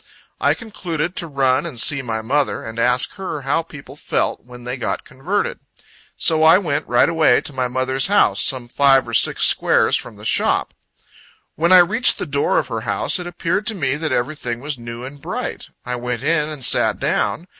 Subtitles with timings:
[0.39, 4.63] I concluded to run and see my mother, and ask her how people felt, when
[4.63, 5.59] they got converted.
[6.17, 10.15] So I went, right away, to my mother's house, some five or six squares from
[10.15, 10.73] the shop.
[11.53, 14.75] When I reached the door of her house, it appeared to me that everything was
[14.75, 15.69] new and bright.
[15.85, 17.45] I went in, and sat down.